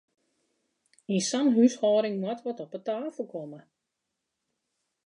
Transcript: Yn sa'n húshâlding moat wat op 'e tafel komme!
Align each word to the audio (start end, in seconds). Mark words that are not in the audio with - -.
Yn 1.13 1.21
sa'n 1.29 1.47
húshâlding 1.55 2.17
moat 2.23 2.41
wat 2.45 2.61
op 2.63 2.71
'e 2.75 2.81
tafel 2.87 3.25
komme! 3.33 3.59